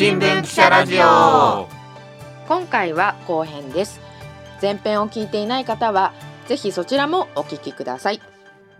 [0.00, 1.68] 新聞記者ラジオ。
[2.48, 4.00] 今回は後編です。
[4.62, 6.14] 前編を聞いていない方は
[6.46, 8.20] ぜひそちらもお聞きください。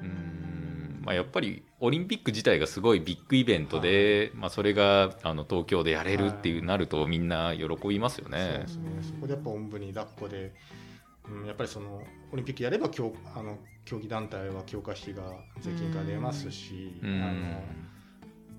[0.01, 8.65] うんまあやっぱりオリンピック自体がすごいビッグイベントで、まあ、それがあの東京でやれるっていうなるとみんな喜びますよね。
[8.67, 8.91] そね。
[9.03, 10.55] そこでやっぱおんぶに抱っこで、
[11.29, 12.03] うん、やっぱりその
[12.33, 15.21] オリンピックやれば競あの競技団体は強化費が
[15.61, 17.61] 税金から出ますし、あの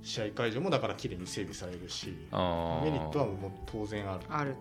[0.03, 4.21] 試合会場もだから綺麗に整備されるしメリットはもう当然ある。
[4.29, 4.55] ある、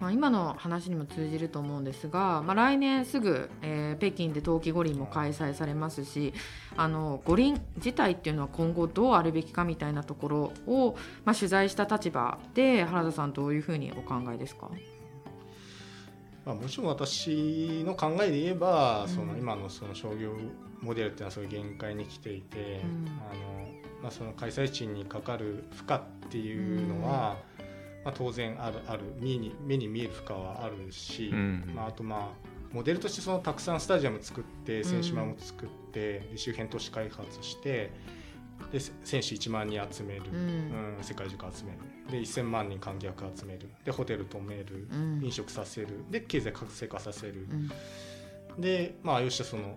[0.00, 6.32] まあ、今の話にも通じると思うんですが、まあ、来年すぐ、えー、北京で冬季五輪も開催されますし
[6.76, 14.70] あの五輪自体っていうのは今後どうあるべきかみたいなところを、まあ、取材した立場で原田さんどういうふうにお考えですか？
[16.44, 20.32] まあ、もちろん私の考えで言えば、うん、その今のその商業
[20.80, 23.60] モデルっていうのはそういう限界に来ていて、うん、あの
[24.02, 26.00] まあ、その開催地にかかる負荷っ
[26.30, 31.30] ていうのは、うん、まあ、当然あるある目に目に見える負荷はあるし、
[31.74, 37.90] まあ、あとまあモデルとしてそのたくさんスタジアム作って選手村も作って、周辺都市開発して
[38.72, 41.78] で選手1万人集める、うん、世界中から集める
[42.10, 43.68] で1000万人観客集める。
[43.84, 45.88] でホテル泊める、うん、飲食させる。
[46.10, 47.46] で経済活性化させる、
[48.56, 49.76] うん、でまあよしその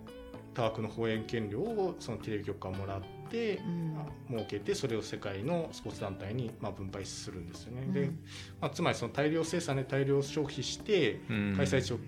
[0.54, 3.98] 多額の放映権料をそのテレビ局からもらって、うん、
[4.30, 7.88] 儲けてそれを世界のスポーツ団体にまあ分配するんですよね。
[7.92, 8.10] で
[8.62, 12.00] まあ、つまりその大量生産で大量消費して開催地を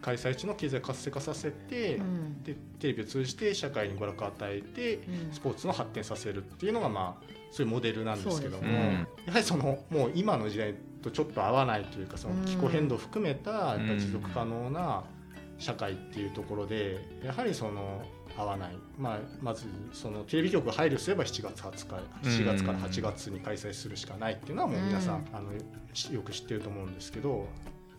[0.00, 15.04] 開催地の経済活性化させて、うん、でテレビを通じて社会に娯楽を与えて、うん、スポーツの発展させるっていうのがまあそういうモデルなんですけども、ね、やはりそのもう今の時代とちょっと合わないというかその気候変動を含めた持続可能な
[15.58, 18.02] 社会っていうところでやはりその
[18.36, 21.70] 合わない、まあ、まずそのテレビ局が配慮すれば7月20
[22.22, 27.46] 日7月から8月に開催するしかないっていうのはもう皆さん、あのよく知ってると思うんですけどやっ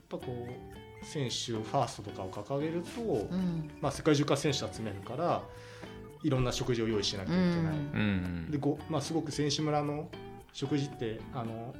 [0.09, 0.70] ぱこう
[1.03, 5.41] 選手ファーストとかを掲げると、うん、まあ、世界中から選手集めるから
[6.23, 7.75] いろんな食事を用意しなきゃいけない。
[7.75, 10.09] うん、でごまあ、すごく選手村の
[10.53, 11.73] 食事ってあの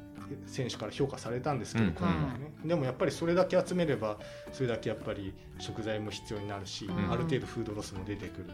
[0.46, 4.18] 選手から評価されたんですけど、うん、今度はね、でもやっぱりそれだけ集めれば
[4.52, 8.46] それだけやっぱり食材も必要になるし、ある程度フードロスも出てく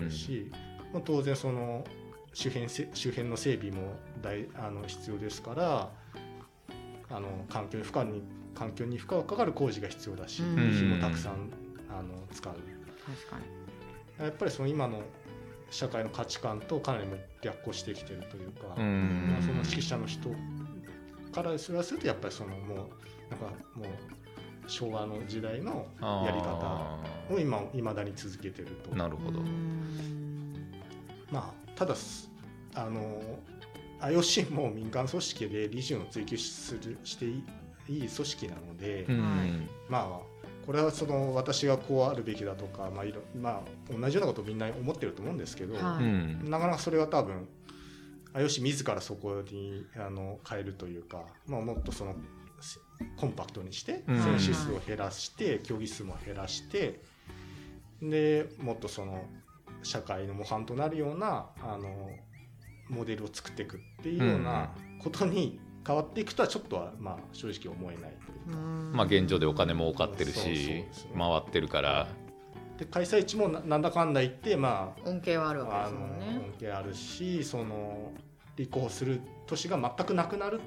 [0.00, 0.50] るし、
[0.92, 1.84] まあ、当然その
[2.32, 5.90] 周辺周辺の整備も大あの必要ですから
[7.10, 8.22] あの環境に負荷に
[8.54, 11.50] 環境に負荷がかかる工事が必要だし、火もたくさん
[11.88, 12.52] あの使う。
[12.52, 13.38] 確か
[14.18, 14.24] に。
[14.24, 15.02] やっぱりその今の
[15.70, 17.06] 社会の価値観とかなり
[17.42, 20.30] 逆行してきてるというか、まあ、その指揮者の人
[21.32, 22.78] からするとやっぱりそのもう
[23.30, 26.98] なんかもう昭和の時代のやり方
[27.30, 28.94] を今いまだに続けてると。
[28.94, 29.40] なるほど。
[31.30, 31.94] まあただ
[32.74, 33.20] あの
[34.00, 37.26] IOC も民間組織で理事を追求するして
[37.90, 47.48] いいい組織なので、うん、まあこれはその私がこうあるべきだとか、まあいろまあ、同じようなことをみんな思ってると思うんですけど、はい、なかなかそれは多分
[48.34, 52.14] IOC 自らそこにあの変えるというか、まあ、もっとその
[53.16, 57.00] コンパクトにして選手数を減らして、競技数も減らして
[58.02, 59.24] でもっとその
[59.82, 62.10] 社会の模範となるようなあの
[62.88, 64.70] モデルを作っていくっていうような
[65.02, 68.12] ことに変わっていくとはちょっとはまあ正直思えない
[68.46, 68.58] というか。
[68.92, 72.08] まあ現状でお金も多かってるし、ね、回ってるから。
[72.78, 76.54] で開催地もなんだかんだ言ってまあ恩恵はあるわけですもんね。
[76.60, 78.12] 恩恵あるしその
[78.56, 80.60] 立候補する年が全くなくなる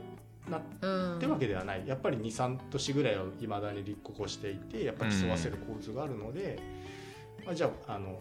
[0.50, 6.59] なってわけではない、やっぱり23年ぐらいはいまだに立候補していてやっぱり競わせる構図があるので、
[7.45, 8.19] まあ、じゃああの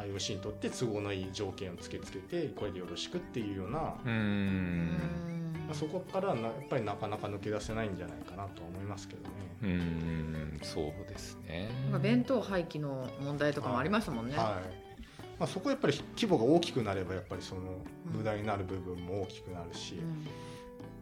[0.00, 4.96] IOC にとって都合のいい条件をつけつけてこれでよろしくっていうようなうん。
[5.66, 9.28] まあ、そこからなやっぱりなかなか抜け出せないんじゃないかなと思いますけどね。
[9.62, 10.60] うん。
[10.62, 11.70] そうですね。
[12.02, 14.36] 弁当廃棄の問題とかもありましたもんね。
[14.36, 14.44] はい、
[15.38, 17.60] まあ、そこやっぱり規模が大きくなればやっぱりその
[18.04, 19.94] 無駄になる部分も大きくなるし、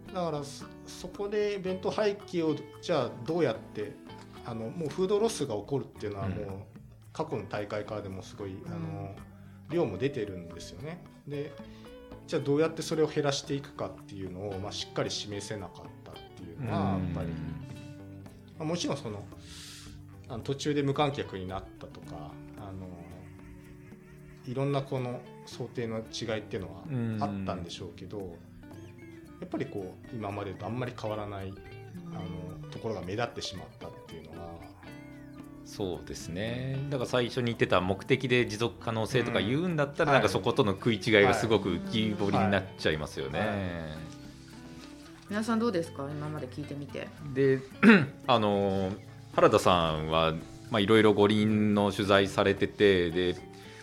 [0.09, 0.43] うん、だから
[0.87, 3.93] そこで弁当廃棄をじゃあどうやって
[4.45, 6.78] あのもうフードロスが起こるっていうのはもう
[7.13, 9.15] 過去の大会からでもすごい、あの
[9.71, 11.03] 量も出てるんですよね。
[11.27, 11.53] で
[12.27, 17.33] じゃあどうやってそれを減らしていくかっていうのを、まあ、しっかり示せなかったっていうのはやっぱり、ま
[18.61, 19.25] あ、もちろんその
[20.29, 22.87] あの途中で無観客になったとかあの
[24.47, 26.75] いろんなこの想定の違いっていうの
[27.21, 28.37] はあったんでしょうけど
[29.41, 31.53] やっぱりこう今までとあんまり変わらない
[32.13, 34.59] あのところが目立ってしまったっていうのは
[35.77, 36.79] そうですね。
[36.91, 43.39] だから最初に言ってた目的で持続可能性とか言うんだったら、なんかそことの食い違いがすごく浮き彫りになっちゃいますよね。
[43.39, 43.49] はい。
[43.49, 43.59] はい
[45.31, 46.09] 皆さんどうですか？
[46.11, 47.07] 今まで聞いてみて。
[47.35, 47.61] で
[48.27, 48.91] あの
[49.35, 50.33] 原田さんは
[50.71, 53.37] まあいろいろ五輪の取材されててで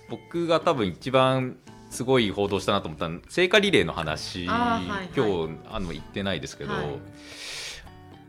[0.10, 1.58] 僕が多分一番
[1.92, 7.00] すごい報道したなと思った聖火リレーの話、はいはい、今日あの言ってないですけど、はい、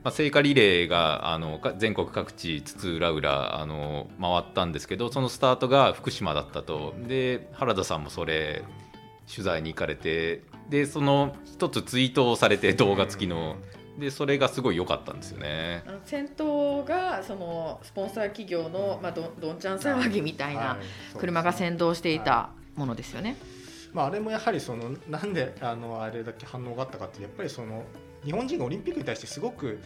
[0.07, 8.63] まあ、聖火リレーがあの全国各地津々浦々あの回ったんですけどそのスタートが福島だったとで原田さんもそれ
[9.29, 13.57] 取材に行かれてでその一つツイートをされて動画付きの。
[13.99, 15.83] でそれがすごい良かったんですよね。
[15.87, 20.77] あの先頭がそのスポンサー企業のまあどどんちゃん騒ぎみたいな
[21.19, 23.37] 車が先導していたものですよね。
[23.95, 27.85] まああれもやはりそのなんであのあれだけ反応があったかってやっぱりその
[28.25, 29.81] 日本人がオリンピックに対してすごく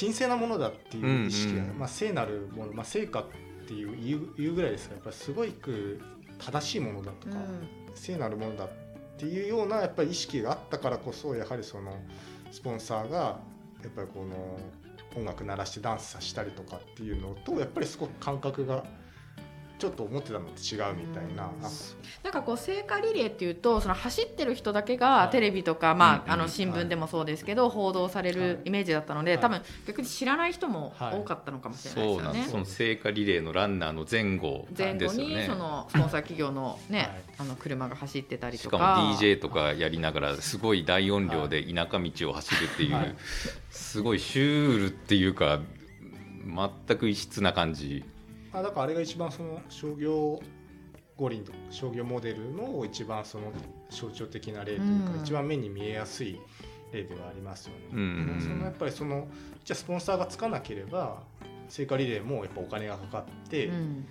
[0.00, 1.70] 神聖なものだっていう意識が、うん。
[1.70, 3.24] うん、まあ、聖なるもの、まあ、聖火っ
[3.66, 6.00] ていう言うぐらいですからやっぱりすごく
[6.38, 8.68] 正しいものだとか、うん、聖なるものだっ
[9.16, 11.96] ていうようなやっぱり意識があったからこそやはりその
[12.50, 13.18] スポンサーが
[13.82, 14.58] やっぱりこの
[15.16, 18.84] 音楽鳴らしてダンスさせたりとかっていうのとやっぱりすごく感覚が
[19.84, 21.62] ちょっと思ってたのと違うみたいな、うん、
[22.22, 32.46] なんかこう聖火リレーっていうとその走ってる人だけがテレビとか、はい、まあ、あの新聞でもそうですけど、はい、報道されるイメージだったので、はい、多分逆に知らない人も多かったのかもしれないですよね。
[32.50, 38.76] その聖火リレーのランナーの前後、ね、前後にそのスポンサー企業のね、あの車が走ってたりとか。
[38.78, 43.16] しかも DJ とかやりながらすごい大音量で田舎道を走るっていう、
[43.68, 45.60] すごいシュールっていうか
[46.88, 48.02] 全く異質な感じ。
[48.54, 50.40] あだからあれが一番その商業
[51.16, 53.52] 五輪と商業モデルの一番その
[53.90, 56.40] 象徴的な例というか、うん、一番目に見えやすい
[56.92, 57.80] 例ではありますよね。
[57.92, 59.26] うん、そのやっぱりその
[59.64, 61.22] じゃあスポンサーがつかなければ
[61.68, 64.06] 聖火リレーもやっぱお金がかかって、うん、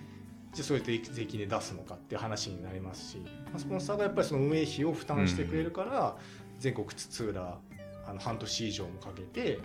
[0.52, 3.22] じゃあそれで税金で出すのかっていう話になりますし、
[3.56, 6.16] スポンサーがやっぱりその運営費を負担してくれるから、
[6.58, 7.58] 全国津々浦
[8.06, 9.58] あの半年以上もかけて、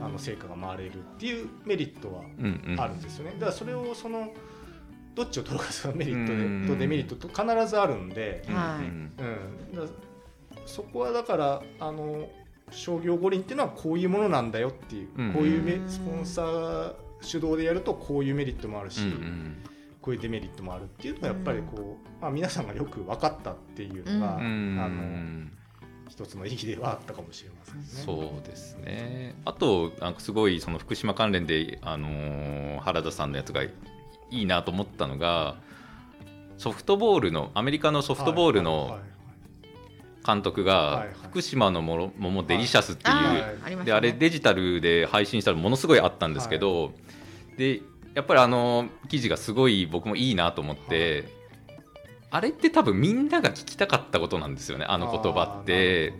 [0.00, 2.22] あの成果が回れるっていうメリットは
[2.82, 3.32] あるんですよね。
[3.34, 4.32] だからそれをその
[5.14, 8.84] どっちを取るかそのメリットとデメリットと必ずあるんで、はい。
[8.84, 9.10] うん、
[10.66, 12.28] そこはだからあの
[12.70, 19.00] 商業五輪っていうのはこういうものなんだよっていう、こういうスポンサー主導でやるとこういうメリットもあるし、
[20.02, 25.48] こういうデメリットもあるっていうのがやっぱりこう、まあ、皆さんがよく分かったっていうのが、あの
[26.08, 27.84] 一つの意義ではあったかもしれませんね。
[27.86, 29.34] そうですね。
[29.44, 33.72] あとなんかすごいその福島関連で、あのー、原田さんのやつがい
[34.30, 35.56] いなと思ったのが
[36.58, 38.98] ソフトボールのアメリカのソフトボールの
[40.26, 46.92] 監督が福島のももデリシャスっていうであれデジタルで配信したらものすごいあったんですけど
[47.56, 47.80] で
[48.14, 51.28] やっぱりあの記事がすごい僕もいいなと思って
[52.30, 56.14] あれって多分みんなが聞きたかったことなんですよねあの言葉って。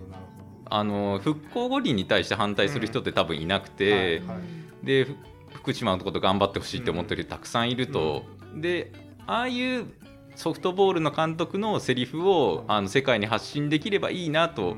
[0.69, 4.43] あの復興五輪に対して反対する人って多分いなくて、うんはいは
[4.83, 5.07] い、で
[5.55, 8.93] 福島のこと頑張ってほしいって思ってる人たくさんいると、うん、で
[9.27, 9.87] ああいう
[10.35, 14.77] ソフトボールの監督のセリフをあの世界に発信できればいいなと、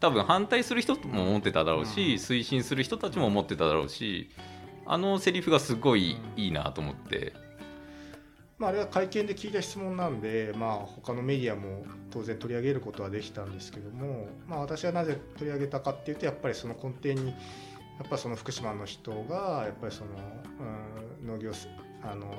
[0.00, 4.30] 多分反対する人も思ってただろうし、推進する人たちも思ってただろうし
[4.86, 7.34] あのセリフがすごいいいなと思って。
[8.64, 17.34] まあ、あれは会見で聞いた質問なんで、まあ、他のメディアも当然取り上げることはできたんですけども、まあ、私はなぜ取り上げたかっていうとやっぱりその根底にや
[18.04, 20.10] っぱその福島の人がやっぱりその、
[21.20, 21.52] うん、農業
[22.02, 22.34] あの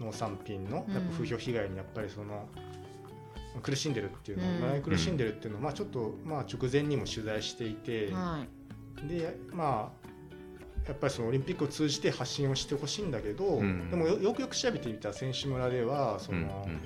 [0.00, 2.48] 農産品のやっぱ風評被害にやっぱりその、
[3.54, 8.44] うん、苦しんでるっていうの、うん、苦しんでるっていうのを、まあ、ちょっとまあ直前にも取材していて、は
[9.04, 10.07] い、でまあ
[10.88, 16.80] やっぱりそのオリンピックを通じて発信をしてほしいんだけど、うん、でもよくよく調べてみた選手村ではその、うんうん、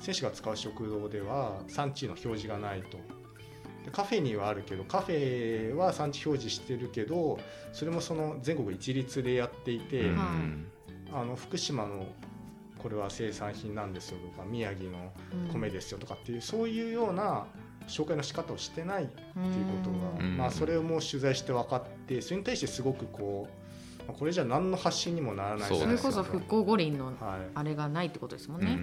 [0.00, 2.98] 選手が使う食堂では産地の表示がないと。
[3.84, 7.38] でカフェにはあるけどカフェは産地表示してるけど
[7.72, 10.66] それもその全国一律でやっていて、うん、
[11.12, 12.06] あの福島の
[12.78, 15.12] これは生産品なんですよとか宮城の
[15.52, 17.46] 米ですよとかっていう、そういうような
[17.88, 23.48] 紹介の仕方をしてないっていうことが、まあ、それをもう取材して分かってそれに対してすごくこ
[24.08, 27.12] うこれじゃ何の発信にもならないそれこそ復興五輪の
[27.54, 28.66] あれがないってことですもんね。
[28.66, 28.78] はい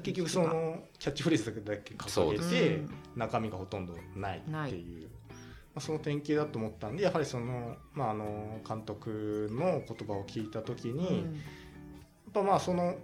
[0.00, 2.80] 結局そのキャッチフレーズだけ掲げて
[3.14, 5.08] 中身がほとんどないっていう。
[5.74, 12.96] まあ、その典型だと思ったんでやはりその,、まあ、あの監督の言葉を聞いた時に、やっぱまあその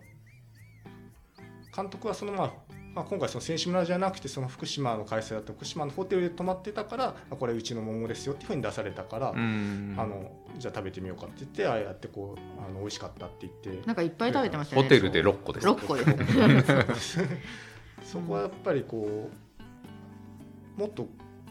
[1.74, 13.86] 監督はそのまあフまあ、今回その選手村じゃなくてその福島の開催だった福島のホテルで泊まってたからこれうちの桃ですよっていうふうに出されたから、あのじゃあ食べてみようかって言ってああやってこうあの美味しかったって言って。
[13.86, 14.82] なんかいっぱい食べてましたね。
[14.82, 15.68] ホテルで6個です。
[15.68, 17.20] 6個です。
[18.02, 19.30] そこはやっぱりこ
[20.76, 21.06] うもっと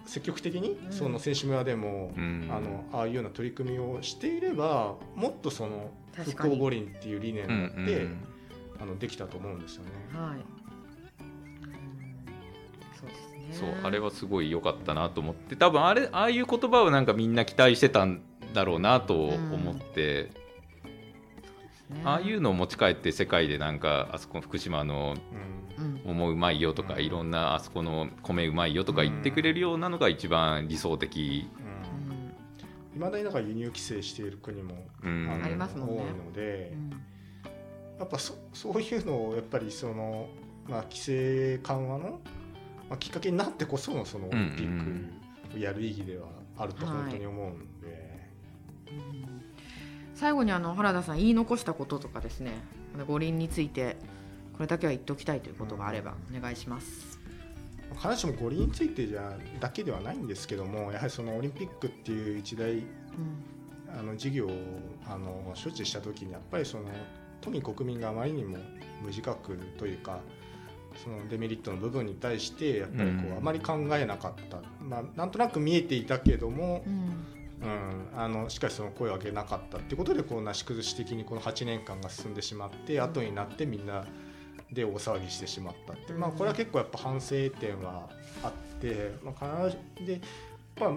[0.06, 8.24] 積極的にその選手村でも、うん、あのああいうような取り組みをしていればもっとその復興五輪っていう理念で、うんうん、
[8.82, 9.92] あのできたと思うんですよね。
[10.14, 10.57] はい
[13.52, 18.22] そうあれはすごい良かったなと思って多分あれああいう言葉をなんかみんな期待してたん
[18.54, 20.32] だろうなと思って、
[21.90, 21.98] うん。
[21.98, 25.16] ね、ああいうのを持ち帰って世界でなんかあそこ福島の
[26.06, 31.18] 桃うまいよとか、うん、いろんなあそこの米うまいよとか言ってくれるようなのが一番理想的。
[31.18, 31.50] い
[32.98, 35.96] まだになんか輸入規制している国も、うん、ありますもんね。
[35.96, 36.74] 多いので、
[38.00, 40.28] やっぱそそういうのをやっぱりその、
[40.68, 42.20] まあ、規制緩和の
[42.90, 45.12] まあ、きっかけになってこそのそのオリンピッ
[45.52, 46.28] クをやる意義では
[46.58, 48.08] あると本当に思うんで、はい
[50.18, 52.54] 最後にあの原田さん言い残したこととかですね。
[53.08, 53.98] 五輪について
[54.54, 57.20] これだけは言っておきたいということがあればお願いします。
[57.96, 62.84] 必ずしも五輪についてじゃだけではないんですけどもやはりそのオリンピックっていう一大、うん、
[63.96, 64.52] あの事業を
[65.08, 66.86] あの処置した時にやっぱりその
[67.40, 68.58] 都民国民があまりにも
[69.02, 70.20] 無自覚というか
[71.04, 77.28] そのデメリットの部分に対してやっぱりこうあまり考えなかった、まあ、なんとなく見えていたけども、うん、
[77.62, 84.06] うん、あのしっかりその声を上げなかったってことでこうなし崩し的にこの8年間が進んでしまって後になってみんな
[84.72, 88.10] で大騒ぎしてしまったって、まあ、これは結構やっぱ反省点は
[88.44, 88.52] あっ
[88.82, 90.22] て、まあ、必ずで、
[90.80, 90.92] まあ、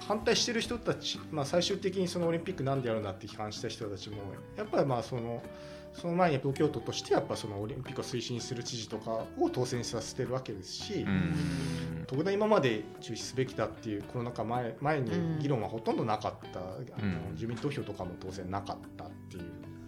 [0.00, 4.16] 反対してる人たち、まあ、最終的にそのオリンピックなんでやるんだって批判した人たちも
[4.56, 5.42] やっぱりまあその。
[5.92, 11.06] その前に東京都としてやっぱそのオリンピックを推進する知事とかを当選させてるわけですし、
[12.06, 16.62] 特段今まで中止すべきだっていうコロナ禍前前に議論はほとんどなかった、あ
[17.02, 19.44] の住民投票とかも当然なかったっていう。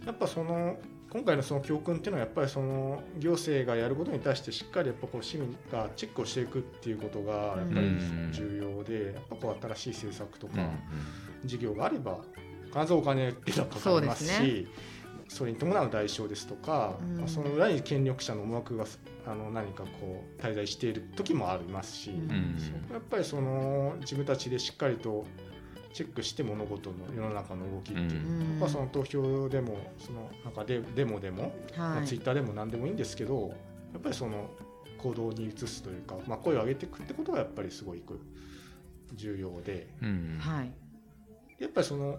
[0.07, 0.77] やっぱその
[1.13, 7.97] 今回のその教訓っていうのはやっぱりその行政がやることに対してしっかりやっぱこう市民がチェックをしていくっていうことがやっぱり
[8.33, 10.71] 重要でやっぱこう新しい政策とか
[11.45, 12.19] 事業があれば
[12.73, 14.69] 必ずお金っていうのはかかりますし。
[15.33, 18.85] それに伴う代償ですとか、うん、まあ、その裏に権力者の思惑が
[19.27, 22.57] あの何かこう滞在している時もありますし、うん、
[22.93, 25.25] やっぱりその自分たちでしっかりと
[25.95, 33.55] チェックして物事の世の中の動きっていう、うん、やっぱその投票でもそのなんかデデモでも、はい、まあ、ツイッターでも何でもいいんですけど
[33.93, 34.51] やっぱりその
[34.99, 38.03] 行動に移すというか、まあ、声を上げていくってことがやっぱりすごい
[39.15, 40.41] 重要で、うん、
[41.59, 42.19] やっぱりその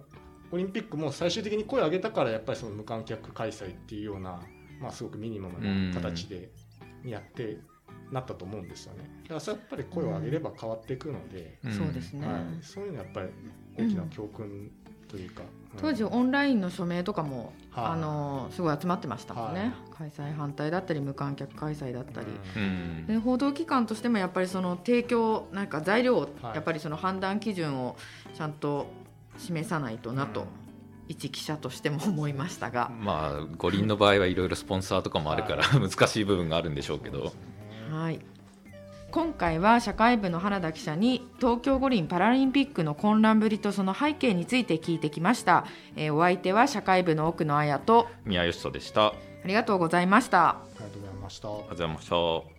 [0.53, 4.39] オリンピックも最終的に声を上げたからやっぱりその無観客開催っていうような、
[4.79, 6.51] まあ、すごくミニマムな形で
[7.03, 7.57] やって
[8.11, 9.09] なったと思うんですよね。
[9.27, 13.29] だからやっぱり声を上げれば変わっていくので、うん、そうですね、はい、そういうのはやっぱり
[13.75, 14.69] 大きな教訓
[15.07, 15.41] というか、
[15.73, 27.95] うん、当時オンラインの署名とかも、はあ、あのすごい集まってましたもんね、は開催反対だったり無観客開催だったり、うん、で報道機関としてもやっぱりその提供なんか材料やっぱりその判断基準を
[28.35, 28.85] ちゃんと
[29.37, 30.47] 示さないとなと、うん、
[31.07, 32.91] 一記者としても思いましたが。
[32.99, 37.33] まあ五輪の場合はいろいろスポンサーとかもあるから難しい部分があるんでしょうけど。
[37.91, 38.19] はい。
[39.11, 49.07] 今回は社会部の原田記者に東京五輪パラリンピックの混乱ぶりとその背景について聞いてきました、えー、お相手は社会部の奥野彩と宮吉人でした。
[49.07, 49.13] あ
[49.45, 50.49] りがとうございました。
[50.49, 51.47] ありがとうございました。
[51.47, 52.09] ありがとうございまし
[52.47, 52.52] た